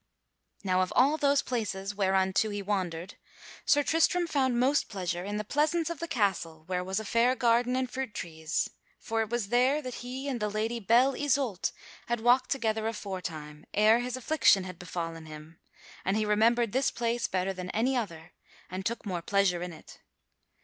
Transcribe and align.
Now 0.63 0.81
of 0.81 0.91
all 0.95 1.15
those 1.17 1.43
places 1.43 1.93
whereunto 1.93 2.49
he 2.49 2.63
wandered, 2.63 3.17
Sir 3.67 3.83
Tristram 3.83 4.25
found 4.25 4.59
most 4.59 4.89
pleasure 4.89 5.23
in 5.23 5.37
the 5.37 5.43
pleasance 5.43 5.91
of 5.91 5.99
the 5.99 6.07
castle 6.07 6.63
where 6.65 6.83
was 6.83 6.99
a 6.99 7.05
fair 7.05 7.35
garden 7.35 7.75
and 7.75 7.87
fruit 7.87 8.15
trees; 8.15 8.67
for 8.97 9.21
it 9.21 9.29
was 9.29 9.49
there 9.49 9.79
that 9.79 9.93
he 10.01 10.27
and 10.27 10.39
the 10.39 10.49
Lady 10.49 10.79
Belle 10.79 11.13
Isoult 11.13 11.71
had 12.07 12.19
walked 12.19 12.49
together 12.49 12.87
aforetime 12.87 13.63
ere 13.75 13.99
his 13.99 14.17
affliction 14.17 14.63
had 14.63 14.79
befallen 14.79 15.27
him, 15.27 15.59
and 16.03 16.17
he 16.17 16.25
remembered 16.25 16.71
this 16.71 16.89
place 16.89 17.27
better 17.27 17.53
than 17.53 17.69
any 17.69 17.95
other, 17.95 18.33
and 18.71 18.83
took 18.83 19.05
more 19.05 19.21
pleasure 19.21 19.61
in 19.61 19.71
it. 19.71 19.99